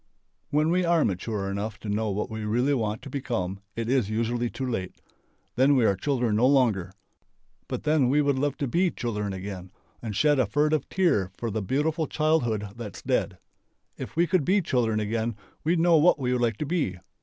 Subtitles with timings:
[0.49, 4.09] When we are mature enough to know what we really want to become it is
[4.09, 4.99] usually too late.
[5.55, 6.91] Then we are children no longer.
[7.67, 11.51] But then we would love to be children again and shed a furtive tear for
[11.51, 13.37] the beautiful childhood that's dead....
[13.95, 16.97] If we could be children again we'd know what we would like to be.